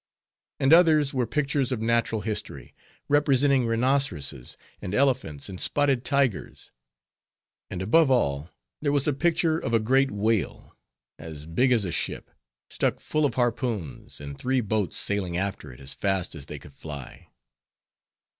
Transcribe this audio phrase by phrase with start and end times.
[0.59, 2.73] And others were pictures of natural history,
[3.07, 6.71] representing rhinoceroses and elephants and spotted tigers;
[7.69, 8.49] and above all
[8.81, 10.75] there was a picture of a great whale,
[11.19, 12.31] as big as a ship,
[12.67, 16.73] stuck full of harpoons, and three boats sailing after it as fast as they could
[16.73, 17.29] fly.